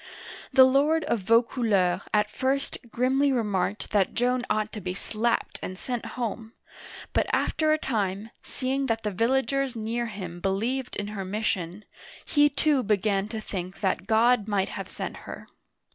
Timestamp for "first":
2.31-2.79